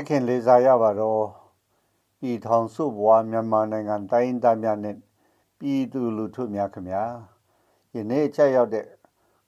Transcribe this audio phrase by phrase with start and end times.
[0.00, 1.24] စ်ခင်လေးစားရပါတော့
[2.20, 4.96] ပြည်ထောင်စုဘဝမြန်မာနိုင်ငံတိုင်းသားများနဲ့
[5.58, 7.04] ပြည်သူလူထုများခင်ဗျာ
[7.94, 8.86] ယနေ့ချက်ရောက်တဲ့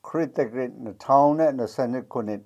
[0.07, 2.43] ခရစ်တဂရစ်2022ခုနှစ်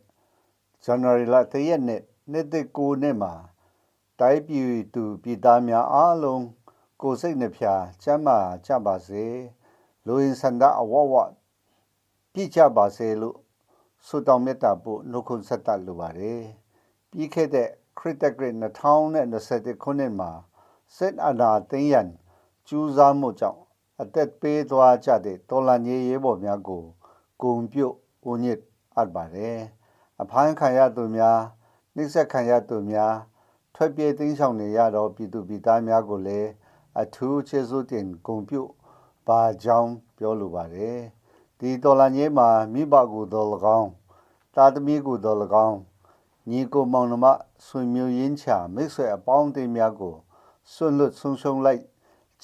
[0.85, 3.33] ဇန်နဝါရီလ3ရက်နေ့နေ့တကူနေ့မှာ
[4.21, 6.45] တိုင်းပြည်သူပြည်သားများအားလုံး
[7.03, 9.25] ကိုယ်စိတ်နှဖျားချမ်းသာကြပါစေ
[10.07, 11.15] လူရင်းစန္ဒအဝဝ
[12.33, 13.37] ပြည့်ကြပါစေလို့
[14.07, 16.43] ဆုတောင်းမေတ္တာပို့နှုတ်ခွန်းဆက်တတ်လိုပါတယ်
[17.11, 20.31] ပြီးခဲ့တဲ့ ခရစ်တဂရစ်2021ခုနှစ်မှာ
[20.97, 22.09] စစ်အာဏာသိမ်းရန်
[22.69, 23.61] ကျူးစာမှုကြောင့်
[24.03, 26.85] အသက်ပေးသွားကြတဲ့တော်လန်ရေးရေးပေါ်များကို
[27.43, 27.95] ဂုံပြုတ်
[28.31, 28.61] ဦးညစ်
[28.97, 29.59] အပ်ပါတယ်
[30.23, 31.39] အဖိုင်းခံရသူများ
[31.95, 33.15] နှိစက်ခံရသူများ
[33.75, 36.49] ထွက်ပြေးသိမ်းဆောင်နေရတော့ပြည်သူပြည်သားများကိုလည်း
[37.01, 38.71] အထူးကျေးဇူးတင်ဂုံပြုတ်
[39.29, 40.99] ပါကြောင်းပြောလိုပါတယ်
[41.59, 43.91] ဒီတော်လန်ရေးမှာမိဘကိုတော်၎င်း
[44.55, 45.79] တာသမီကိုတော်၎င်း
[46.51, 47.27] ညီကိုမောင်နှမ
[47.67, 50.15] ဆွေမျိုးရင်းချာမိတ်ဆွေအပေါင်းအသင်းများကို
[50.73, 51.83] ဆွလွတ်ဆုံးရှုံးလိုက်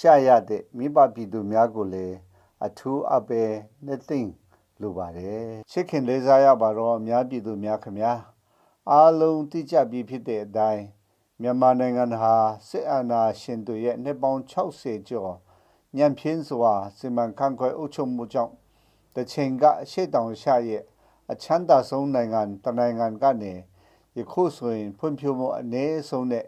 [0.00, 2.17] ကြရတဲ့မိဘပြည်သူများကိုလည်း
[2.64, 3.42] အထူးအပဲ
[3.86, 4.33] နှစ်သိမ့်
[4.80, 8.12] လိုပါတယ်ချစ်ခင်လေးစားရပါတော့အများပြည်သူများခင်ဗျာ
[8.91, 10.84] အားလုံးသိကြပြီးဖြစ်တဲ့အတိုင်း
[11.41, 12.34] မြန်မာနိုင်ငံဟာ
[12.69, 15.34] စစ်အာဏာရှင်တွေရဲ့နှစ်ပေါင်း60ကျော်
[15.97, 18.53] ညံပြင်းစွာစီမံခန့်ခွဲအုပ်ချုပ်မှုကြောင့်
[19.17, 20.83] တချိန်ကအရှိတောင်ရှာရဲ့
[21.30, 23.53] အချမ်းသာဆုံးနိုင်ငံတနိုင်ငံကနေ
[24.18, 26.46] ယခုဆိုရင်ဖွံ့ဖြိုးမှုအနည်းဆုံးနဲ့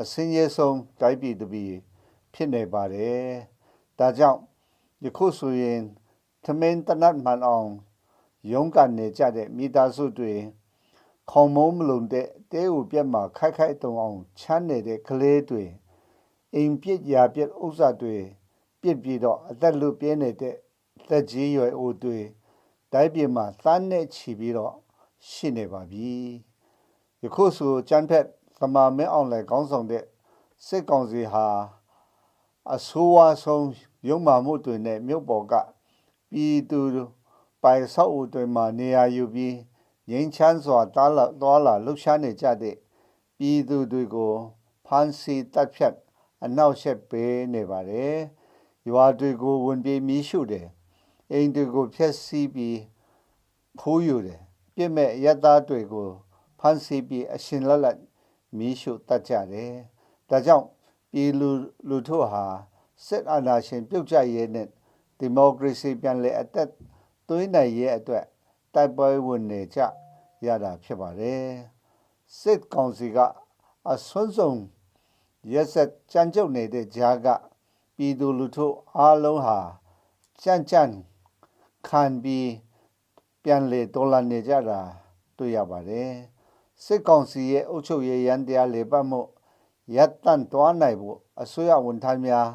[0.00, 1.72] အစင်းရဲဆုံးတိုင်းပြည်တစ်ပြည်
[2.34, 3.24] ဖြစ်နေပါတယ်။
[3.98, 4.40] ဒါကြောင့်
[5.04, 5.80] ယခုဆိုရင်
[6.44, 7.70] သမင်းတနတ်မှန်အောင်
[8.52, 10.34] ရုန်းကန်နေကြတဲ့မိသားစုတွေ
[11.30, 15.64] ခေါမုံမလုံတဲ့တဲဥပြက်မှာခိုက်ခိုက်တုံအောင်ချမ်းနေတဲ့ကလေးတွေ
[16.54, 18.16] အိမ်ပြစ်ရာပြစ်ဥစ္စာတွေ
[18.80, 20.54] ပြစ်ပြီးတော့အသက်လွတ်ပြင်းနေတဲ့
[21.08, 22.18] သက်ကြီးရွယ်အိုတွေ
[22.92, 24.74] တိုင်းပြည်မှာသန်းနဲ့ချီပြီးတော့
[25.28, 26.10] ရှိနေပါပြီ
[27.24, 28.26] ယခုဆိုကျန်းဖက်
[28.60, 30.04] သမာမင်းအောင်လည်းကောင်းဆောင်တဲ့
[30.66, 31.46] စစ်ကောင်စီဟာ
[32.74, 33.66] အဆိုးဝါးဆုံး
[34.08, 35.54] ရုံမာမှုတွေနဲ့မြို့ပေါ်က
[36.30, 36.80] ပြည်သူ
[37.62, 39.56] ပိုင်ဆောက်အဦတွေမှာနေရာယူပြီး
[40.10, 42.76] ငြိမ်းချမ်းစွာတားလာသွားလာလှုပ်ရှားနေကြတဲ့
[43.38, 44.32] ပြည်သူတွေကို
[44.86, 45.96] ဖမ်းဆီးတပ်ဖြတ်
[46.44, 48.16] အနောက်ရှက်ပေးနေပါတယ်။
[48.88, 50.66] ရွာတွေကိုဝင်ပြေးမီးရှို့တယ်။
[51.32, 52.78] အိမ်တွေကိုဖျက်ဆီးပြီး
[53.80, 54.40] ဖိုးယူတယ်။
[54.74, 56.10] ပြစ်မဲ့ရက်သားတွေကို
[56.66, 57.98] ဖမ်းဆီးပြီးအရှင်လက်လက်
[58.58, 59.72] မီးရှို့တတ်ကြတယ်။
[60.30, 60.66] ဒါကြောင့်
[61.12, 61.50] ပြည်လူ
[61.88, 62.44] လူထုဟာ
[63.06, 64.68] စစ်အာဏာရှင်ပြုတ်ကျရေးနဲ့
[65.18, 66.68] ဒီမိုကရေစီပြန်လည်အသက်
[67.28, 68.24] သွင်းနိုင်ရေးအတွက်
[68.74, 69.80] တိုက်ပွဲဝင်နေကြ
[70.46, 71.46] ရတာဖြစ်ပါတယ်
[72.38, 73.18] စစ်ကောင်စီက
[73.90, 74.60] အဆွမ်းဆုံး
[75.52, 77.26] ရက်ဆက်ကြမ်းကြုတ်နေတဲ့ကြားက
[77.96, 78.66] ပြည်သူလူထု
[78.96, 79.58] အားလုံးဟာ
[80.42, 80.94] ကြမ်းကြမ်း
[81.88, 82.50] ခံပြီး
[83.42, 84.80] ပြန်လေတော်လာနေကြတာ
[85.36, 86.33] တွေ့ရပါတယ်
[86.82, 89.20] စစ်ကောင်စီရဲ့အုပ်ချုပ်ရေးရန်တရားလေပတ်မှု
[89.96, 92.48] ရပ်တန့်သွားနိုင်ဖို့အစိုးရဝန်ထမ်းများ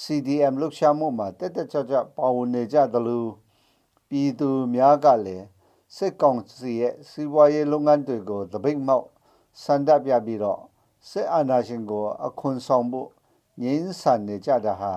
[0.00, 3.26] CDM လှုပ်ရှားမှုမှာတက်တက်ကြွကြွပါဝင်နေကြသလို
[4.08, 5.46] ပြည်သူများကလည်း
[5.96, 9.06] စစ်ကောင်စီရဲ့စီးပွားရေးလုပ်ငန်းတွေကိုသပိတ်မှောက်
[9.62, 10.60] ဆန္ဒပြပြီးတော့
[11.10, 13.08] စစ်အာဏာရှင်ကိုအခွန်ဆောင်ဖို့
[13.62, 14.94] ငြင်းဆန်နေကြတာဟာ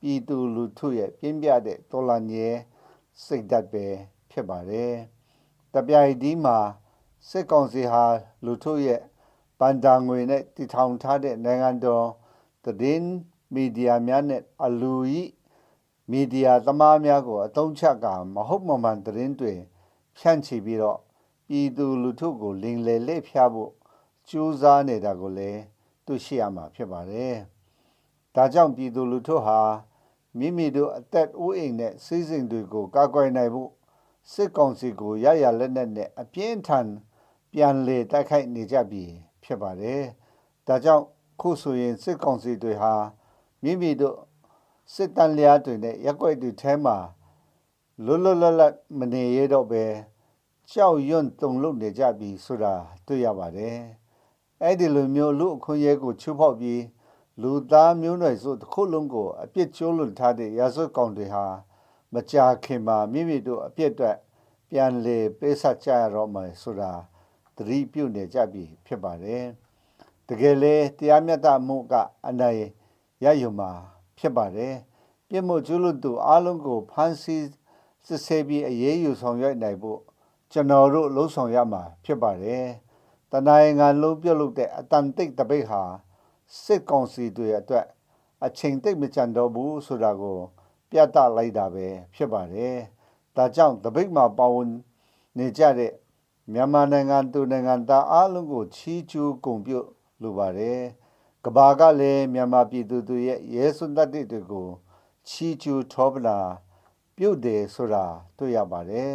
[0.00, 2.58] ပြည်သူလူထုရဲ့ပြင်းပြတဲ့တော်လှန်ရေး
[3.24, 3.86] စိတ်ဓာတ်ပဲ
[4.30, 4.92] ဖြစ်ပါတယ်။
[5.74, 6.58] တပြိုင်တည်းမှာ
[7.28, 8.04] စစ်ကောင်စီဟာ
[8.44, 9.00] လူထုရဲ့
[9.58, 12.06] ဗန်ဒါငွေနဲ့တည်ထောင်ထားတဲ့နိုင်ငံတော်
[12.64, 13.08] သတင်း
[13.54, 15.30] မီဒီယာများနဲ့အလူကြီး
[16.10, 19.52] မီဒီယာသမားများကိုအသုံးချကမဟုတ်မမှန်သတင်းတွေ
[20.18, 20.98] ဖြန့်ချီပြီးတော့
[21.48, 23.70] ပြည်သူလူထုကိုလင်လေလက်ဖျားဖို့
[24.28, 25.60] ကြိုးစားနေတာကိုလည်း
[26.06, 27.34] သိရှိရမှာဖြစ်ပါတယ်။
[28.34, 29.60] ဒါကြောင့်ပြည်သူလူထုဟာ
[30.38, 33.70] မိမိတို့အသက်အိုးအိမ်နဲ့စီးစိမ်တွေကိုကာကွယ်နိုင်ဖို့
[34.32, 36.88] စစ်ကောင်စီကိုရရလက်နက်နဲ့အပြင်းထန်
[37.52, 39.04] ပြန်လေတိုက်ခိုက်နေကြပြီ
[39.42, 40.02] ဖြစ်ပါတယ်။
[40.66, 41.04] ဒါကြောင့်
[41.40, 42.94] ခုဆိုရင်စစ်ကောင်စီတွေဟာ
[43.62, 44.16] မိမိတို့
[44.94, 46.96] စစ်တမ်းလျားတွေနဲ့ရက်ွက်တွေထဲမှာ
[48.04, 49.84] လွတ်လွတ်လပ်လပ်မနေရတော့ပဲ
[50.70, 52.74] ကြောက်ရွံ့တုန်လှုပ်နေကြပြီဆိုတာ
[53.06, 53.76] တွေ့ရပါတယ်။
[54.62, 56.82] အဲ့ဒီလိုမျိုးလူအခွင့်အရေးကိုချိုးဖောက်ပြီး
[57.42, 61.44] လူသားမျိုးနွယ်စုတစ်ခုလုံးကိုအပြစ်ကျိုးလွန်ထားတဲ့ရာဇဝတ်ကောင်တွေဟာ
[62.14, 64.16] မကြာခင်မှာမိမိတို့အပြစ်အတွက်
[64.70, 66.92] ပြန်လေပေးဆက်ကြရတော့မယ်ဆိုတာ
[67.56, 69.42] သတိပြုနေကြပြီဖြစ်ပါတယ်။
[70.28, 71.94] တကယ်လေတရားမျှတမှုက
[72.26, 72.62] အနိုင်
[73.24, 73.70] ရယူမှာ
[74.18, 74.74] ဖြစ်ပါတယ်။
[75.28, 77.44] ပြစ်မှုကျူးလွန်သူအလုံးကိုဖမ်းဆီး
[78.06, 80.00] စစ်ဆေးပြီးအရေးယူဆောင်ရွက်နိုင်ဖို့
[80.52, 82.64] ကျွန်တော်တို့လှုံ့ဆော်ရမှာဖြစ်ပါတယ်။
[83.32, 85.82] တနိုင်ငံလုံးပြုတ်လုတဲ့အတန်တိတ်တပိတ်ဟာ
[86.62, 87.86] စစ်ကောင်စီတွေအတွက်
[88.44, 90.38] အချိန်တိတ်မကြံတော့ဘူးဆိုတာကို
[90.90, 92.74] ပြသလိုက်တာပဲဖြစ်ပါတယ်။
[93.36, 94.70] ဒါကြောင့်တပိတ်မှာပါဝင်
[95.38, 95.92] နေကြတဲ့
[96.50, 99.78] မြန်မာနိုင်ငံသူနိုင်ငံသားအားလုံးကိုချီးကျူးဂုဏ်ပြု
[100.22, 100.80] လိုပါတယ်
[101.44, 104.68] ကဘာကလည်းမြန်မာပြည်သူတွေရဲ့ရဲစွန်းတတ်တွေကို
[105.28, 106.38] ချီးကျူးထောပနာ
[107.16, 108.04] ပြုတ်တယ်ဆိုတာ
[108.36, 109.12] တွေ့ရပါတယ်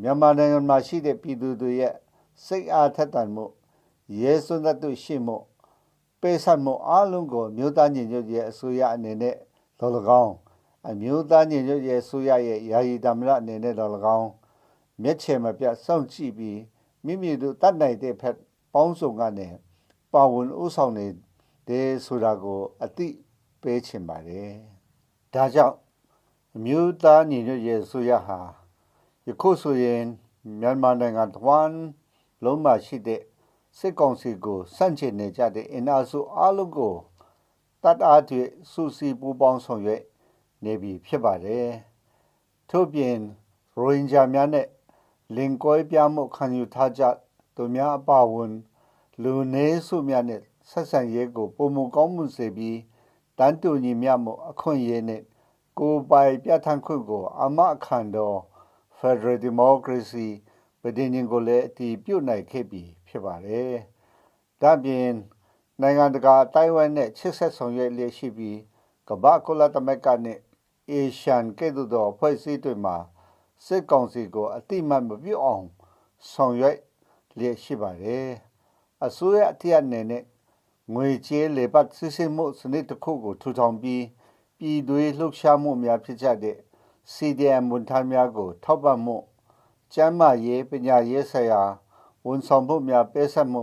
[0.00, 1.94] မြန်မာနိုင်ငံမှာရှိတဲ့ပြည်သူတွေရဲ့
[2.44, 3.44] စိတ်အားထက်သန်မှု
[4.20, 5.36] ရဲစွန်းတတ်ရှိမှု
[6.20, 9.36] ပေးဆက်မှုအားလုံးကိုမြို့သားညီညွတ်ရေးအစိုးရအနေနဲ့
[9.78, 10.32] လောလကောင်း
[10.88, 14.28] အမျိုးသားညီညွတ်ရေးအစိုးရရဲ့ယာယီသမ္မတအနေနဲ့လောလကောင်း
[15.02, 16.60] မျက်ခြေမပြတ်စောင့်ကြည့်ပြီး
[17.04, 18.36] မိမိတို့တတ်နိုင်တဲ့ဖက်
[18.72, 19.48] ပေါင်းစုံကနေ
[20.12, 21.06] ပါဝင်ဥဆောင်နေ
[21.68, 23.08] တဲ့ဆိုတာကိုအသိ
[23.62, 24.50] ပေးချင်ပါတယ်။
[25.34, 25.76] ဒါကြောင့်
[26.56, 28.38] အမျိုးသားညီညွတ်ရေးဆိုရဟာ
[29.26, 30.02] ယခုဆိုရင်
[30.60, 31.76] မြန်မာနိုင်ငံတဝမ်း
[32.44, 33.22] လုံးမှာရှိတဲ့
[33.78, 36.94] စစ်ကောင်စီကိုစန့်ကျင်နေကြတဲ့အင်အားစုအလုံးကို
[37.82, 40.02] တတ်အားဖြင့်စူစီပူပေါင်းဆောင်ရွက်
[40.64, 41.66] နေပြီဖြစ်ပါတယ်။
[42.70, 43.16] ထို့ပြင်
[43.76, 44.66] ရိုဟင်ဂျာများနဲ့
[45.36, 47.02] လင်ကွဲပြမှုခံယူထားကြ
[47.56, 48.52] သူများအပါဝင်
[49.22, 50.40] လူနေစုများနဲ့
[50.70, 52.78] ဆက်ဆံရေးကိုပုံမကောင်းမှုစေပြီး
[53.38, 55.22] တန်တူညီမျှမှုအခွင့်အရေးနဲ့
[55.78, 58.38] ကိုယ်ပိုင်ပြဋ္ဌာန်းခွင့်ကိုအမအခန့်တော်
[58.98, 60.28] Federal Democracy
[60.80, 63.74] ပြည်တွင်ကိုလည်းအတည်ပြုနိုင်ခဲ့ပြီဖြစ်ပါတယ်။
[64.62, 65.08] ဒါပြင်
[65.80, 68.58] နိုင်ငံတကာတိုင်ဝမ်နဲ့ချစ်ဆက်ဆောင်ရွက်လျက်ရှိပြီး
[69.08, 70.38] ကမ္ဘာကုလသမဂ္ဂနဲ့
[70.90, 72.96] အေရှန်ကဲ့သို့သောအဖွဲ့အစည်းတွေမှာ
[73.64, 75.66] စစ်ကောင်စီကိုအတိမတ်မပြုတ်အောင်
[76.30, 76.76] ဆောင်ရွက်
[77.38, 78.26] လျက်ရှိပါတယ်။
[79.06, 80.24] အစိုးရအထက်အနေနဲ့
[80.94, 84.04] ငွေကြေးလေပတ်စစ်စစ်မှုစနစ်တစ်ခုကိုထူထောင်ပြီး
[84.58, 86.56] ပြည်သွေးလှုပ်ရှားမှုများဖြစ်ကြတဲ့
[87.12, 89.16] CDM ဝန်ထမ်းများကို ထောက်ပံ့မှု
[89.92, 91.62] ကျန်းမာရေးပညာရေးဆိုင်ရာ
[92.26, 93.62] ဝန်ဆောင်မှုများပေးဆက်မှု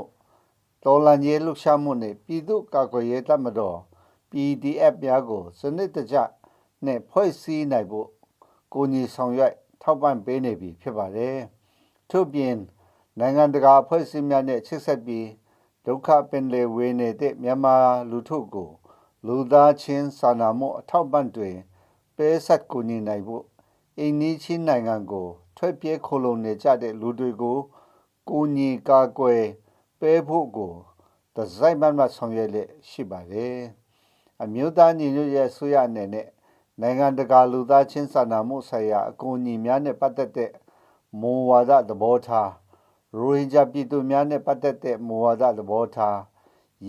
[0.83, 3.77] တော်လှန်ရေးလှုပ်ရှားမှုနဲ့ပြည်သူ့ကာကွယ်ရေးတပ်မတော်
[4.29, 6.15] PDF များကို စနစ်တကျ
[6.85, 8.07] နဲ့ဖွဲ့စည်းနိုင်ဖို့
[8.73, 9.53] ကိုညီဆောင်ရွက်
[9.89, 11.37] ထောက်ပံ့ပေးနေပြီဖြစ်ပါတယ်။
[12.09, 12.55] ထို့ပြင်
[13.19, 15.27] နိုင်ငံတကာအဖွဲ့အစည်းများနဲ့ချိတ်ဆက်ပြီး
[15.85, 17.75] ဒုက္ခပင်လယ်ဝေနေတဲ့မြန်မာ
[18.11, 18.69] လူထုကို
[19.25, 21.51] လူသားချင်းစာနာမှုအထောက်ပံ့တွေ
[22.15, 23.43] ပေးဆက်ကူညီနိုင်ဖို့
[23.99, 25.27] အိန္ဒိချင်းနိုင်ငံကို
[25.57, 27.57] ထွက်ပြေးခိုလုံနေကြတဲ့လူတွေကို
[28.29, 29.43] ကိုညီကာကွယ်
[29.99, 30.73] ပေးဖို့ကို
[31.35, 33.57] ဒဇိုင်းမတ်မဆောင်ရွက်လက်ရှိပါတယ်
[34.41, 36.27] အမျိုးသားညီညွတ်ရေးဆိုရအနေနဲ့
[36.81, 40.51] နိုင်ငံတကာလူသားချင်းစာနာမှုဆိုင်ရာအကူအညီများနဲ့ပတ်သက်တဲ့
[41.21, 42.51] မူဝါဒသဘောထား
[43.17, 46.19] ရိုဟင်ဂျာပြည်သူများနဲ့ပတ်သက်တဲ့မူဝါဒသဘောထား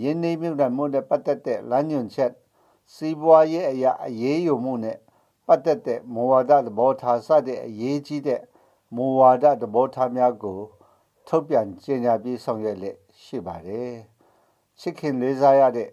[0.01, 2.31] ယင်းနေမြုံမှုနဲ့ပတ်သက်တဲ့လမ်းညွှန်ချက်
[2.93, 4.97] စီးပွားရေးအရာအရေးယူမှုနဲ့
[5.47, 8.41] ပတ်သက်တဲ့မူဝါဒသဘောထားစတဲ့အရေးကြီးတဲ့
[8.95, 10.59] မူဝါဒသဘောထားများကို
[11.27, 13.93] ထုတ်ပြန်ကြေညာပြီးဆောင်ရွက်လက်ရှိပါတယ်
[14.79, 15.89] ချစ်ခင်လေးစားရတဲ့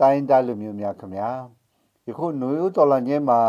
[0.00, 1.30] တိုင်းသားလူမျိုးများခင်ဗျာ
[2.06, 3.40] ယခုနွေဦးတော်လန်ချင်းမှာ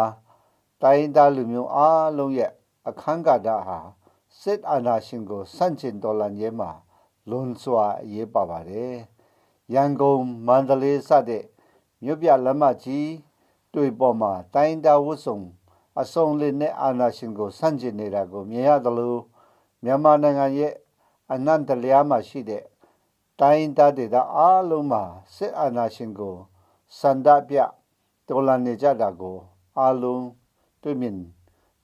[0.81, 2.51] တိုင်းသားလူမျိုးအားလုံးရဲ့
[2.87, 3.77] အခမ်းကဏ္ဍဟာ
[4.41, 6.71] စစ်အာဏာရှင်ကိုစန့်ကျင်တော်လန်ချင်းမှာ
[7.29, 8.93] လွန်စွာအရေးပါပါတယ်
[9.73, 11.43] ရန်ကုန်မန္တလေးစတဲ့
[12.03, 13.09] မြို့ပြလမ်းမကြီး
[13.73, 15.39] တွေပေါ်မှာတိုင်းသားဝတ်စုံ
[15.99, 19.15] အစုံလေးနဲ့အာဏာရှင်ကိုဆန့်ကျင်နေတာကိုမြင်ရသလို
[19.83, 20.73] မြန်မာနိုင်ငံရဲ့
[21.31, 22.63] အနန္တလျားမှာရှိတဲ့
[23.39, 25.03] တိုင်းသားဒေသအားလုံးမှာ
[25.35, 26.35] စစ်အာဏာရှင်ကို
[26.99, 27.57] စန္ဒပြ
[28.27, 29.37] တော်လှန်နေကြတာကို
[29.77, 30.25] အားလုံး
[30.81, 31.17] တွေ့မြင်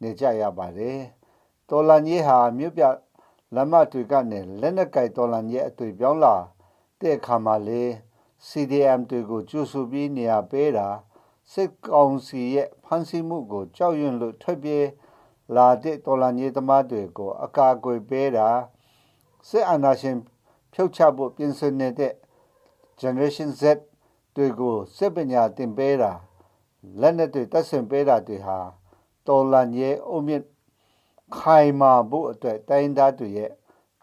[0.02, 1.00] နေကြရပါတယ်
[1.70, 2.84] တော်လှန်ရေးဟာမြို့ပြ
[3.56, 6.36] လမ်းမတွေကနေလက်နက်ကိုက်တော်လှန်ရေးအသွေးပြောင်းလာ
[7.00, 7.84] တဲ့အခါမှာလေ
[8.48, 10.88] CDM တွေကိုကျူဆူပြီးနေရာပေးတာ
[11.54, 14.88] စစ်ကောင်စီရဲ့ဖမ်းဆီးမှုကိုကြောက်ရွံ့လို့ထွက်ပြေး
[15.56, 18.50] လာတဲ့တော်လှန်ရေးသမားတွေကိုအကာအကွယ်ပေးတာ
[19.50, 20.18] စစ်အာဏာရှင်
[20.74, 22.14] ဖြုတ်ချဖို့ပြင်ဆင်နေတဲ့
[23.02, 23.64] generation Z
[24.36, 26.12] တွေကိုစစ်ပညာသင်ပေးတာ
[27.00, 28.58] လက်နက်တွေတပ်ဆင်ပေးတာတွေဟာ
[29.28, 30.44] တော်လန်ရဲ့အုံမြင့်
[31.38, 33.52] ခိုင်မာဖို့အတွက်တိုင်းသားတွေရဲ့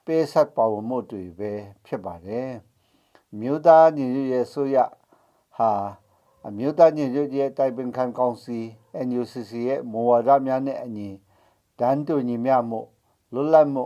[0.04, 1.52] ပေးဆက်ပါဝင်မှုတွေပဲ
[1.86, 2.50] ဖြစ်ပါတယ်
[3.40, 4.76] မြို့သားညီညွတ်ရေးဆိုရ
[5.56, 5.72] ဟာ
[6.46, 8.58] အမျိုးသားညီညွတ်ရေးတိုင်ပင်ခံကောင်စီ
[9.06, 11.08] NUCC ရဲ့မူဝါဒများနဲ့အညီ
[11.78, 12.80] ဒန်းတူညီမျှမှု
[13.32, 13.84] လွတ်လပ်မှု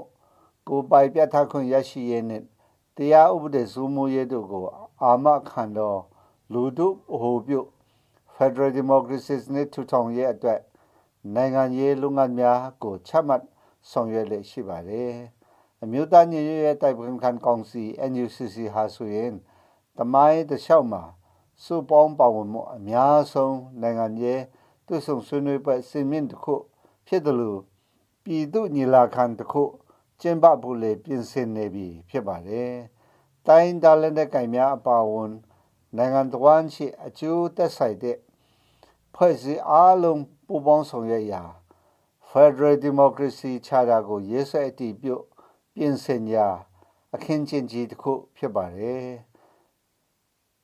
[0.69, 2.43] ကိုပိုင်ပြဋ္ဌာန်းခွင့်ရရှိရေးနဲ့
[2.97, 4.65] တရားဥပဒေစိုးမိုးရေးတို့ကို
[5.03, 6.01] အာမခံတော်
[6.53, 7.61] လူတို့ဟိုပြု
[8.43, 10.61] Federal Democracy နဲ့ထူထောင်ရေးအတွက်
[11.35, 13.45] နိုင်ငံရေးလုပ်ငန်းများကိုချမှတ်
[13.91, 15.13] ဆောင်ရွက်လေရှိပါတယ်။
[15.83, 19.33] အမျိုးသားညီညွတ်ရေးတိုက်ပွဲခံကောင်စီ NUCC ဟာဆိုရင်
[19.99, 21.03] တမိုင်းတစ်လျှောက်မှာ
[21.65, 24.43] စုပေါင်းပါဝင်မှုအများဆုံးနိုင်ငံရေး
[24.87, 26.55] တွဆုံဆွေးနွေးပွဲစင်မြင့်တစ်ခု
[27.07, 27.61] ဖြစ်တယ်လို့
[28.25, 29.65] ပြည်သူညီလာခံတစ်ခု
[30.21, 32.73] ကျင်းပဖို့လေပြင်ဆင်နေပြီဖြစ်ပါတယ်။
[33.47, 35.33] တိုင်းဒါလနဲ့ကင်များအပါအဝင်
[35.97, 38.17] နိုင်ငံတော်ရှိအကျိုးသက်ဆိုင်တဲ့
[39.15, 41.43] ဖွဲ့စည်းအားလုံးပူးပေါင်းဆောင်ရွက်ရာ
[42.31, 45.17] Federal Democracy Charter ကိုရေးဆွဲအတည်ပြု
[45.75, 46.49] ပြင်ဆင်ရာ
[47.15, 49.09] အခင်းကျင်းကြီးတစ်ခုဖြစ်ပါတယ်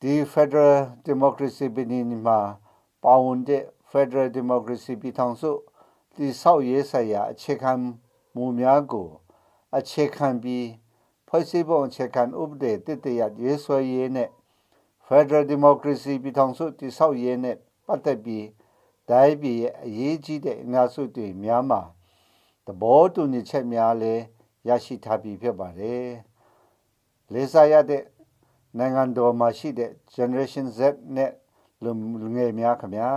[0.01, 0.77] ဒီ Federal
[1.09, 2.39] Democracy ပြည်နယ်မှာ
[3.03, 5.51] ပါဝင်တဲ့ Federal Democracy ပြည်ထောင်စု
[6.15, 7.71] တည်ဆောက်ရေးဆိုင်ရာအခြေခံ
[8.35, 9.09] မူများကို
[9.77, 10.67] အခြေခံပြီး
[11.27, 14.29] ဖွဲ့စည်းပုံအခြေခံဥပဒေတည်တရရေးဆွဲရေးနဲ့
[15.07, 18.45] Federal Democracy ပြည်ထောင်စုတည်ဆောက်ရေးနဲ့ ပတ်သက်ပြီး
[19.09, 21.81] ဒိုင်းပြည်ရဲ့အရေးကြီးတဲ့အများစုတွေများမှာ
[22.65, 24.23] သဘောတူညီချက်များလည်း
[24.67, 26.05] ရရှိထားပြီးဖြစ်ပါတယ်။
[27.33, 28.03] လေးစားရတဲ့
[28.77, 30.79] နိုင်ငံတော်မှာရှိတဲ့ Generation Z
[31.15, 31.31] နဲ့
[31.83, 33.09] လူငယ်များခင်ဗျာ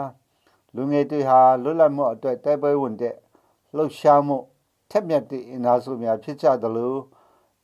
[0.77, 3.15] လူငယ်တွေဟာလွတ်လပ်မှုအတွက်တိုက်ပွဲဝင်တဲ့
[3.77, 4.37] လှုပ်ရှားမှု
[4.91, 6.95] ထက်မြက်တဲ့အင်အားစုများဖြစ်ကြသလို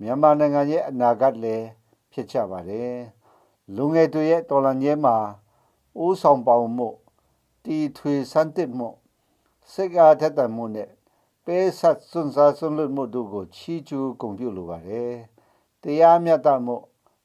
[0.01, 1.67] မြန်မာနိုင်ငံရဲ့အနာဂတ်လည်း
[2.13, 2.93] ဖြစ်ကြပါတယ်
[3.77, 5.17] လူငယ်တွေရဲ့တော်လှန်ရေးမှာ
[6.05, 6.89] ဦးဆောင်ပါဝင်မှု
[7.65, 8.89] တီထွေစံတစ်မှု
[9.73, 10.89] စိတ်အားထက်သန်မှုနဲ့
[11.45, 15.15] ပေးဆက်စွန့်စားစွန့်လွတ်မှုတို့ကိုချီးကျူးဂုဏ်ပြုလိုပါတယ်
[15.83, 16.77] တရားမျှတမှု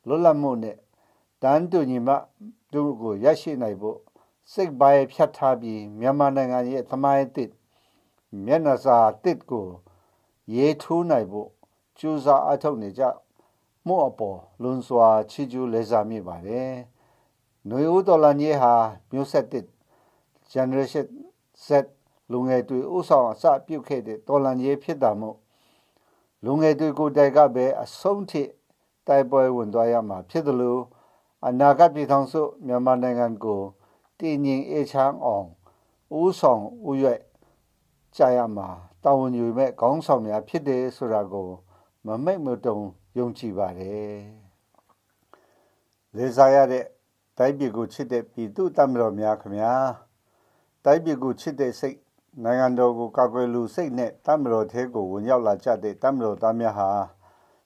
[0.07, 0.77] လွတ်လပ်မှုနဲ့
[1.43, 2.15] တန်တူညီမှ
[2.73, 3.97] တို့ကိုရရှိနိုင်ဖို့
[4.51, 7.51] စိတ်ပိုင်းဖြတ်ထားပြီးမြန်မာနိုင်ငံရဲ့သမိုင်းတစ်
[8.45, 9.67] မျက်နှာစာတစ်ကို
[10.55, 11.49] ရေးထိုးနိုင်ဖို့
[11.99, 13.03] ကြိုးစားအထောက်နေကြ
[13.87, 16.71] မှုအပေါ်လွန်စွာချီးကျူးလဲစားမိပါတယ်။
[17.69, 18.73] နှွေဦးတော်လန်ကြီးဟာ
[19.11, 19.65] မျိုးဆက်တစ်
[20.51, 21.07] generation
[21.65, 21.67] Z
[22.31, 25.37] လူငယ်တွေဥဆောင်အစပြုတ်ခဲ့တဲ့တော်လန်ကြီးဖြစ်တာမို့
[26.45, 28.43] လူငယ်တွေကိုတိုက်ကပဲအဆုံးထိ
[29.07, 30.81] တိုက်ပွဲဝင်သွားရမှာဖြစ်တယ်လို့
[31.47, 33.61] အနာဂတ်ပြည်ထောင်စုမြန်မာနိုင်ငံကို
[34.19, 35.47] တည်ငြိမ်အေးချမ်းအောင်
[36.19, 37.19] ဦးဆောင်ဦးရွက်
[38.17, 38.67] ကြရမှာ
[39.03, 41.49] တာဝန်ယူမဲ့ခေါင်းဆောင်များဖြစ်တယ်ဆိုတာကို
[42.05, 42.77] မမိတ်မတုံ
[43.17, 44.15] ယုံကြည်ပါတယ်
[46.15, 46.85] လေစားရတဲ့
[47.41, 49.73] တိုက်ပြည်ကိုချစ်တဲ့ပြည်သူတမတော်များခမညာ
[50.85, 51.97] တိုက်ပြည်ကိုချစ်တဲ့စိတ်
[52.43, 56.89] နိုင်ငံတော်ကိုကာကွယ်လူစိတ်နဲ့တမတော်သေးကိုဝင်ရောက်လာကြတဲ့တမတော်သားများဟာ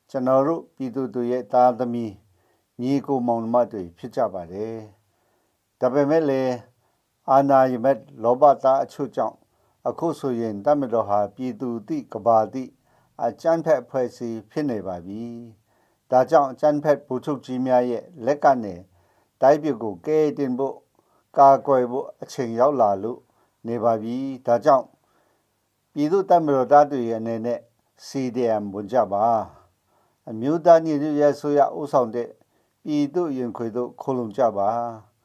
[0.10, 2.14] ကျွန်တော်တို့ပြည်သူတွေရဲ့သားသမီး
[2.82, 4.76] ညီကိုမောင်နှမတွေဖြစ်ကြပါတယ်
[5.80, 6.54] ဒါပေမဲ့လည်း
[7.30, 9.38] အာနာယမက်လောဘသားအချို့ကြောင့်
[9.88, 12.64] အခုဆိုရင်တမတော်ဟာပြည်သူတိကဘာတိ
[13.24, 15.24] အကျန်းဖက်ဖွဲ့စည်းဖြစ်နေပါပြီ။
[16.12, 18.76] ဒါကြောင့်အကျန်းဖက်ဘူချုပ်ကြီးများရဲ့လက်ကနေ
[19.42, 20.76] တိုက်ပြုတ်ကိုကဲတင်ဖို့
[21.38, 23.20] ကာကွယ်ဖို့အချိန်ရောက်လာလို့
[23.68, 24.86] နေပါပြီ။ဒါကြောင့်
[25.94, 27.60] ပြည်သူတမတော်သားတွေရဲ့အနေနဲ့
[28.08, 29.26] CDM ဝင်ကြပါ။
[30.30, 32.30] အမျိုးသားညီညွတ်ရေးဆိုရဥဆောင်တဲ့
[32.84, 34.70] ပြည်သူရင်ခွေတို့ခုံလုံကြပါ။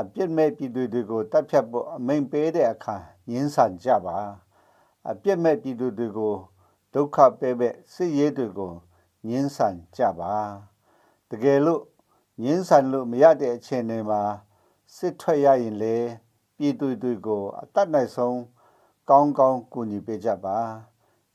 [0.00, 2.96] အပြစ်မဲ့ပြည်သူတွေကိုတပ်ဖြတ်ဖို့အမိန်ပေးတဲ့အခါ
[3.30, 4.18] ညှင်းဆန်ကြပါ
[5.10, 6.34] အပြစ်မဲ့ပြည်သူတွေကို
[6.94, 8.72] ဒုက္ခပေးမဲ့စစ်ရေးတွေကို
[9.28, 10.34] ညှင်းဆန်ကြပါ
[11.30, 11.82] တကယ်လို့
[12.42, 14.22] ညှင်းဆန်လို့မရတဲ့အချိန်တွေမှာ
[14.96, 15.96] စစ်ထွက်ရရင်လေ
[16.58, 18.38] ပြည်သူတွေကိုအတတ်နိုင်ဆုံး
[19.10, 20.58] ကောင်းကောင်းကူညီပေးကြပါ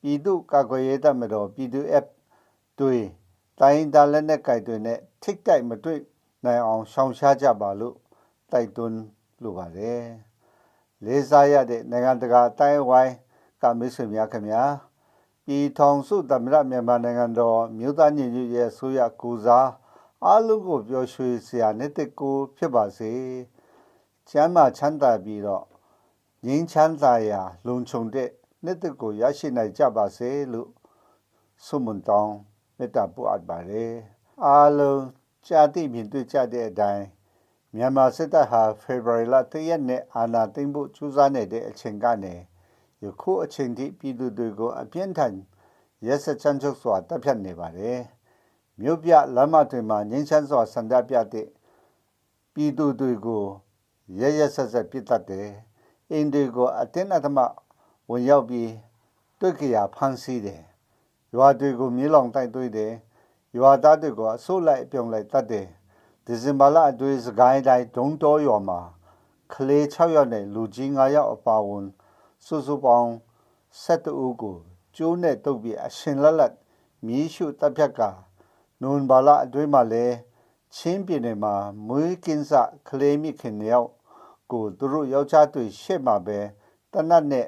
[0.02, 2.06] ပြည်သူကာကွယ်ရေးတပ်မတော်ပြည်သူ app
[2.80, 2.96] တွေ
[3.60, 6.00] တိုင်းဒါလက်နဲ့ကြိုက်တွေနဲ့ထိတ်တိုက်မတွေ့
[6.46, 7.96] နိုင်အောင်ရှောင်ရှားကြပါလို့
[8.52, 9.00] တိုက်တွန်း
[9.44, 10.02] လိုပါတယ်
[11.06, 13.14] လေးစားရတဲ့နိုင်ငံတကာတိုင်းဝိုင်း
[13.62, 14.64] ကမိတ်ဆွေများခင်ဗျာ
[15.46, 19.68] ပြည်ထောင်စုသမ္မတမြန်မာနိုင်ငံတော်မြို့သားညီညွတ်ရေးအစိုးရကူစား
[20.28, 23.12] အားလုံးကိုပြောရွှေစရာနှစ်သက်ကိုဖြစ်ပါစေ
[24.30, 25.66] ချမ်းသာချမ်းသာပြီးတော့
[26.46, 28.30] ငြိမ်းချမ်းသာရာ လုံခြုံတဲ့
[28.64, 30.70] နှစ်သက်ကိုရရှိနိုင်ကြပါစေလို့
[31.66, 32.36] ဆုမွန်တောင်း
[32.78, 33.94] မေတ္တာပို့အပ်ပါတယ်
[34.46, 35.04] အားလုံး
[35.48, 37.06] ကြာတိမြင်တွေ့ကြတဲ့အတိုင်း
[37.76, 42.36] မြန်မာစစ်တပ်ဟာဖေဖော်ဝါရီလ၁ရက်နေ့အာဏာသိမ်းဖို့ကြိုးစားနေတဲ့အချိန်ကနေ
[43.04, 45.36] ယခုအချိန်ထိပြည်သူတွေကိုအပြင်းထန်
[46.06, 48.00] ရက်စက်ချမ်းချုပ်စွာတပ်ဖြတ်နေပါတယ်။
[48.82, 51.48] မြို့ပြလမ်းမတွေမှာငင်းချမ်းစွာဆန္ဒပြတဲ့
[52.54, 53.44] ပြည်သူတွေကို
[54.20, 55.50] ရရဆက်ဆက်ပြစ်တတ်တယ်။
[56.12, 57.40] အင်းတွေကိုအတင်းအဓမ္မ
[58.10, 58.72] ဝင်ရောက်ပြီး
[59.40, 60.62] တွေ့ကြရဖမ်းဆီးတယ်။
[61.36, 62.94] ရွာတွေကိုမြေလောင်တိုက်သွေးတယ်။
[63.58, 65.68] ရွာသားတွေကိုအဆိုးလိုက်ပြုံလိုက်တတ်တယ်။
[66.26, 68.80] ဒီဇင်ဘာလအတွင်းစကိုင်းတိုင်းဒုံတော်ရွာမှာ
[69.54, 71.88] ကလေး6ယောက်နဲ့လူကြီး9ယောက်အပါအဝင်
[72.46, 73.10] စုစုပေါင်း
[73.84, 74.58] 7ဦးကို
[74.96, 76.54] ကျိုးနဲ့တုပ်ပြီးအရှင်လက်လက်
[77.06, 78.02] မြေရှုတပ်ဖြတ်က
[78.82, 80.06] နွန်ဘာလအတွင်းမှာလဲ
[80.76, 81.56] ချင်းပြည်နယ်မှာ
[81.88, 82.52] မွေးကင်းစ
[82.88, 83.90] ကလေးမိခင်ယောက်
[84.52, 86.40] ကိုသူတို့ယောက်ျားတွေရှေ့မှာပဲ
[86.94, 87.48] တနတ်နဲ့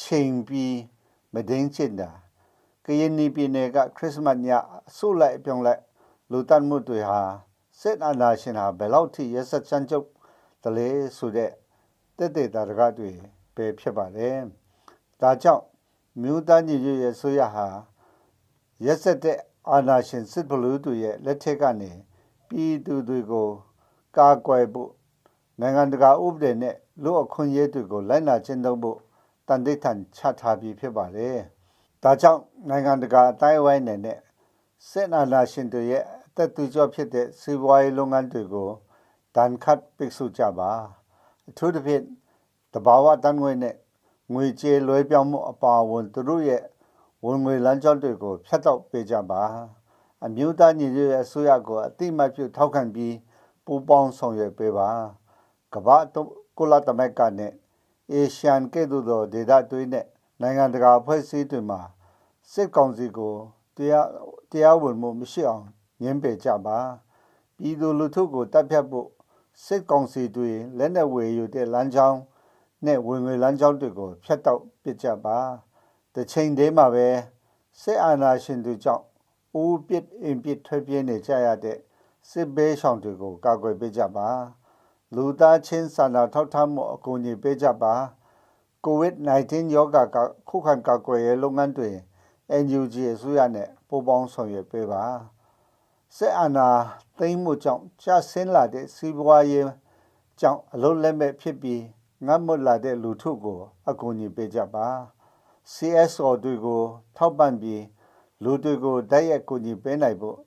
[0.00, 0.76] ချိန်ပြီး
[1.34, 2.10] မဒင်းချင်တာ
[2.84, 4.48] ကရင်ပြည်နယ်ကခရစ်မတ်ည
[4.88, 5.82] အဆုလိုက်အပြုံလိုက်
[6.30, 7.20] လူတတ်မှုတွေဟာ
[7.80, 10.06] စစ်အာဏာရှင်ဟာဘယ်လောက်ထိရက်စက်ချမ်းကျုပ်
[10.62, 11.50] တလဲဆိုတဲ့
[12.16, 13.10] တက်တဲ့တာရကတွေ
[13.54, 14.36] ပဲဖြစ်ပါတယ်။
[15.20, 15.64] ဒါကြောင့်
[16.22, 17.66] မြို့သားညီညွတ်ရေးဆိုရဟာ
[18.84, 19.38] ရက်စက်တဲ့
[19.70, 21.90] အာဏာရှင်စစ်ဘလူးတွေရဲ့လက်ထက်ကနေ
[22.48, 23.48] ပြည်သူတွေကို
[24.16, 24.90] ကာကွယ်ဖို့
[25.60, 28.98] နိုင်ငံတကာဥပဒေနဲ့လူအခွင့်အရေးတွေကိုလိုက်နာကျင့်သုံးဖို့
[29.48, 31.36] တန်တိတ်ထန်ချထားပြီးဖြစ်ပါတယ်။
[32.02, 34.18] ဒါကြောင့်နိုင်ငံတကာအတိုင်းအဝိုင်းနဲ့
[34.88, 38.70] စစ်အာဏာရှင်တွေရဲ့အသက်သွေးကြောဖြစ်တဲ့စီးပွားရေးလုပ်ငန်းတွေကို
[39.36, 40.70] ဒဏ်ခတ်ပိတ်ဆို့ကြပါ
[41.48, 42.02] အထူးသဖြင့်
[42.74, 43.74] တဘာဝတန်ငွေနဲ့
[44.34, 46.62] ငွေကြေးလွှဲပြောင်းမှုအပါအဝင်သူတို့ရဲ့
[47.24, 49.42] ဝင်ငွေလမ်းကြောင်းတွေကိုဖျက်တော့ပေးကြပါ
[50.24, 53.14] အမျိုးသားညီညွတ်ရေးအစိုးရကိုအတိမတ်ပြုထောက်ခံပြီး
[53.64, 54.88] ပူးပေါင်းဆောင်ရွက်ပေးပါ
[55.74, 55.96] ကမ္ဘာ
[56.58, 57.52] ကုလသမဂ္ဂနဲ့
[58.12, 60.06] အေရှန်ကဲ့သို့သောဒေသတွေနဲ့
[60.40, 61.80] နိုင်ငံတကာအဖွဲ့အစည်းတွေမှာ
[62.52, 63.34] စစ်ကောင်စီကို
[63.76, 64.08] တရား
[64.50, 65.64] တရားဝင်မှုမရှိအောင်
[66.02, 66.78] ညှင်းပယ်ကြပါ
[67.56, 69.08] ပြည်သူလူထုကိုတပ်ဖြတ်ဖို့
[69.64, 72.18] စစ်ကောင်စီတွေလက်နက်ဝယ်ယူတဲ့လမ်းကြောင်း
[72.86, 75.38] နဲ့ဝင်ငွေလမ်းကြောင်းတွေကိုဖျက်တောက်ပစ်ကြပါ
[76.20, 77.06] တစ်ချိန်တည်းမှာပဲ
[77.82, 79.04] စစ်အာဏာရှင်တွေကြောင့်
[79.62, 81.78] ဦးပစ်အင်ပစ်ထွက်ပြေးနေကြရတဲ့
[82.30, 84.28] စစ်ဘေးရှောင်တွေကိုကာကွယ်ပေးကြပါ
[85.14, 87.94] လူသားချင်းစာနာထောက်ထားမှုအကူအညီပေးကြပါ
[88.86, 90.16] COVID-19 ရောဂါက
[90.48, 91.90] ခုခံကာကွယ်ရေးလုပ်ငန်းတွေ
[92.64, 95.04] NUG အစိုးရနဲ့ပူးပေါင်းဆောင်ရွက်ပေးပါ
[96.16, 96.68] စစ်အာဏာ
[97.18, 99.66] သိမ်းမှုကြောင့်ကျဆင်းလာတဲ့စီးပွားရေး
[100.40, 101.82] ကြောင့်အလုံးလက်မဲ့ဖြစ်ပြီး
[102.26, 103.58] ငတ်မွတ်လာတဲ့လူထုကို
[103.88, 104.88] အကူအညီပေးကြပါ
[105.72, 106.82] CSO တွေကို
[107.16, 107.84] ထောက်ပံ့ပြီး
[108.42, 110.38] လူတွေကိုတိုက်ရိုက်ကူညီပေးနိုင်ဖို့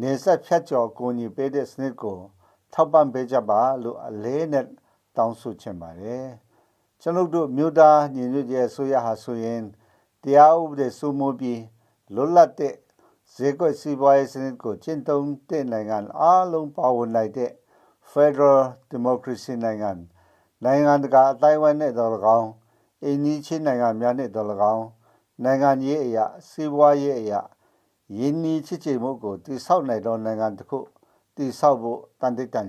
[0.00, 2.18] နေဆက်ဖြတ်ကျော်ကူညီပေးတဲ့စနစ်ကို
[2.72, 4.66] ထောက်ပံ့ပေးကြပါလို့အလေးနဲ့
[5.16, 6.26] တောင်းဆိုချင်ပါတယ်
[7.00, 9.62] ကျွန်ုပ်တို့မြို့သားညီညွတ်ရေးဆိုရဟာဆိုရင်
[10.22, 11.62] တရားဥပဒေစိုးမိုးပြီး
[12.14, 12.74] လွတ်လပ်တဲ့
[13.34, 17.50] ဈေးကွက်စီးပွားရေးစနစ်ကိုကျင့်သုံးတဲ့နိုင်ငံအားလုံးပါဝင်နိုင်တဲ့
[18.12, 18.60] Federal
[18.92, 19.90] Democracy နိုင်ငံ
[20.64, 22.50] နိုင်ငံတကာအတိုင်းအဝိုင်းနဲ့တော်၎င်း
[23.04, 24.86] အင်းကြီးချင်းနိုင်ငံများနဲ့တော်၎င်း
[25.44, 27.40] နိုင်ငံရေးအရာစီးပွားရေးအရာ
[28.18, 30.78] ယင်းနီချစ်ချေမှုကိုတည်ဆောက်နိုင်သောနိုင်ငံတစ်ခု
[31.36, 32.68] တည်ဆောက်ဖို့တန်တိတန်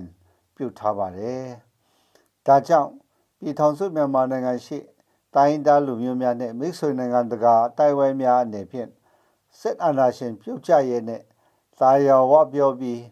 [0.54, 1.44] ပြုထားပါတယ်။
[2.46, 2.90] ဒါကြောင့်
[3.40, 4.78] ပြည်ထောင်စုမြန်မာနိုင်ငံရှိ
[5.34, 8.88] တိုင်းသားလူမျိုးများနဲ့မိတ်ဆွေနိုင်ငံတကာအတိုင်းဝိုင်းများအနေဖြင့်
[9.60, 11.22] စစ်အာဏာရှင်ပြုတ်ကျရဲနဲ့
[11.80, 13.02] သာယာဝပြောပြီး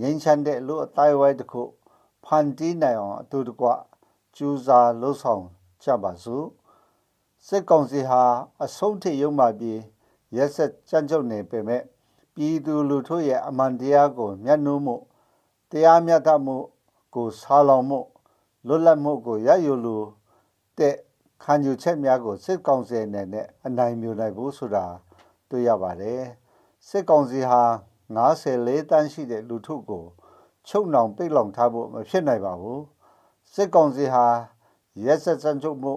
[0.00, 1.62] ငြိမ်းချမ်းတဲ့လူအတိုင်းဝိုင်းတစ်ခု
[2.24, 3.68] ဖန်တီးနိုင်အောင်အတူတကွ
[4.36, 5.44] ကြိုးစားလှုပ်ဆောင်
[5.84, 6.46] ကြပါစို့
[7.46, 8.22] စစ်ကောင်စီဟာ
[8.64, 9.80] အဆုံးထိရုံမှပြီး
[10.36, 11.82] ရက်ဆက်ကြမ်းကြုတ်နေပေမဲ့
[12.34, 14.96] ပြည်သူလူထုရဲ့အမှန်တရားကိုမျက်နှာမှု
[15.70, 16.56] တရားမျှတမှု
[17.14, 18.00] ကိုဆာလောင်မှု
[18.66, 20.02] လွတ်လပ်မှုကိုရယူလို
[20.78, 20.94] တဲ့
[21.42, 24.86] ခံယူချက်များကိုစစ်ကောင်စီအနေနဲ့အနိုင်မြူနိုင်ဘူးဆိုတာ
[25.48, 26.22] တွေ့ရပါတယ်
[26.88, 27.62] စစ်ကောင်စီဟာ
[28.16, 30.04] 94တန်းရှိတဲ့လူထုကို
[30.68, 32.82] ချုပ်နှောင်ပိတ်လောင်ထားဖို့မဖြစ်နိုင်ပါဘူး
[33.54, 34.24] စစ်ကောင်စီဟာ
[35.04, 35.92] ရက်ဆက်စံချုပ်မှု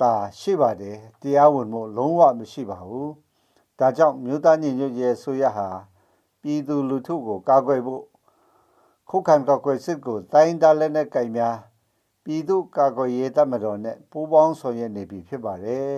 [0.00, 3.12] တာရှိပါတယ်တရားဝင်မှုလုံးဝမရှိပါဘူး
[3.78, 5.68] ဒါကြောင့်မြို့သားညီညွတ်ရေးဆိုရဟာ
[6.42, 8.02] ပြည်သူလူထုကိုကာကွယ်ဖို့
[9.10, 11.56] ခုခံကာကွယ်စစ်ကိုတိုင်းသားလက်နက်ကင်များ
[12.24, 15.92] ပြည်သူကာကွယ်ရေးတပ်မတော်နဲ့ပူးပေါင်းဆောင်ရွက်နေပြီဖြစ်ပါတယ်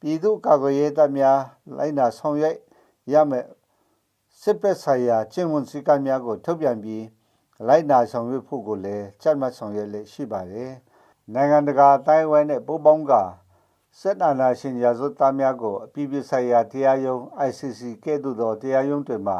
[0.00, 1.40] ပြည်သူကာကွယ်ရေးတပ်များ
[1.76, 2.56] လိုက်နာဆောင်ရွက်
[3.12, 3.46] ရမယ်
[4.40, 7.04] စစ်ပက်ဆိုင်ရာကျင့်ဝတ်စည်းကမ်းများကိုထုတ်ပြန်ပြီး
[7.66, 10.70] လိုက်နာဆောင်ရွက်ဖို့ကိုလည်းကြက်မှတ်ဆောင်ရွက်လက်ရှိပါတယ်
[11.34, 13.12] နိုင်ငံတကာတိုင်းဝဲနဲ့ပူးပေါင်းက
[14.00, 19.38] စစ်အာဏာရှင်ရာဇဝတ်သားများကိုအပြည်ပြည်ဆိုင်ရာတရားရုံး ICC ကဲ့သို့သောတရားရုံးတွေမှာ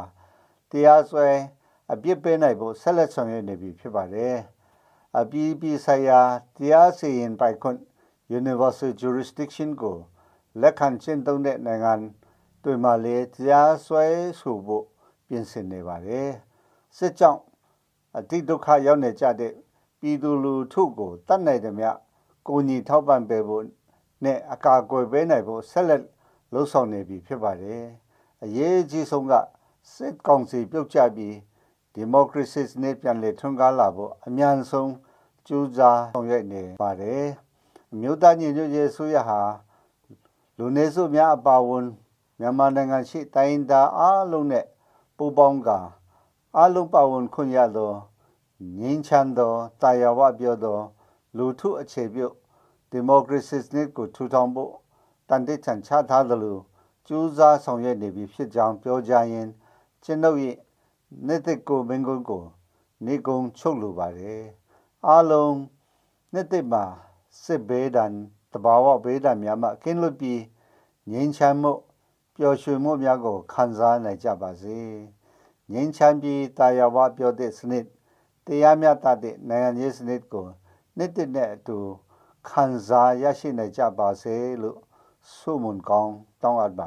[0.70, 1.27] တရားစွဲ
[1.92, 4.37] အပြစ်ပေးနိုင်ဖို့ဆက်လက်ဆောင်ရွက်နေပြီဖြစ်ပါတယ်။
[5.20, 6.20] အပြည်ပြည်ဆိုင်ရာ
[6.57, 7.81] တရားစီရင်ပိုင်ခွင့်
[8.38, 9.96] Universal Jurisdiction ကို
[10.61, 11.92] လက်ခံကျင့်သုံးတဲ့နိုင်ငံ
[12.62, 14.05] တွေမှာလည်းတရားစွဲ
[14.40, 14.85] ဆိုဖို့
[15.29, 16.29] ပြင်ဆင်နေပါတယ်။
[16.96, 17.40] စစ်ကြောင့်
[18.18, 19.53] အတိဒုက္ခရောက်နေကြတဲ့
[20.00, 21.90] ပြည်သူလူထုကိုတတ်နိုင်သမျှ
[22.46, 23.64] ကိုညီထောက်ပံ့ပေးဖို့
[24.24, 26.02] နဲ့အကာအကွယ်ပေးနိုင်ဖို့ဆက်လက်
[26.52, 27.82] လှုံ့ဆော်နေပြီဖြစ်ပါတယ်။
[28.44, 29.32] အရေးကြီးဆုံးက
[29.94, 31.37] စစ်ကောင်စီပြုတ်ကျပြီး
[31.94, 34.92] ဒီမိုကရေစီစနစ်ပြန်လည်ထွန်းကားလာဖို့အမြန်ဆုံး
[35.46, 37.24] ကြိုးစားဆောင်ရွက်နေပါတယ်။
[37.92, 39.40] အမျိုးသားညီညွတ်ရေးဆိုရဟာ
[40.58, 41.87] လူနေစုများအပါဝန်
[42.40, 44.66] မြန်မာနိုင်ငံရှိတိုင်းသားအားလုံးနဲ့
[45.16, 45.78] ပူးပေါင်းကာ
[46.56, 47.92] အားလုံးပါဝင်ခွင့်ရသော
[48.79, 50.79] ငြိမ်းချမ်းသောတာယာဝပြောသော
[51.37, 52.27] လူထုအခြေပြု
[52.90, 54.73] ဒီမိုကရေစီစနစ်ကိုထူထောင်ဖို့
[55.29, 56.59] တန်တိတ်ချန်ချထားသလို
[57.07, 59.49] ကြိုးစားဆောင်ရွက်နေပြီဖြစ်ကြောင်းပြောကြရင်
[60.05, 60.57] ကျွန်ုပ်ရဲ့
[61.27, 62.44] နေ့တစ်ကိုမင်းကုန်းကို
[63.07, 64.42] နေကုန်းချုပ်လိုပါတယ်
[65.07, 65.57] အားလုံး
[66.33, 66.85] နေ့တစ်မှာ
[67.42, 68.12] စစ်ဘေးဒဏ်
[68.53, 70.42] တဘာဝဘေးဒဏ်များမှကင်းလွတ်ပြီး
[71.11, 71.73] ငြိမ်းချမ်းမှု
[72.37, 74.79] ပျော်ရွှင်မှုများကိုခံစားနိုင်ကြပါစေ
[75.73, 77.85] ငြိမ်းချမ်းပြီးတာယာဝပြောတဲ့စနစ်
[78.48, 80.46] တရားမျှတတဲ့နိုင်ငံရေးစနစ်ကို
[80.98, 81.78] နေ့တစ်နဲ့အတူ
[82.48, 84.78] ခံစားရရှိနိုင်ကြပါစေလို့
[85.34, 86.87] ဆုမွန်ကောင်းတောင်းအပ်ပါတယ်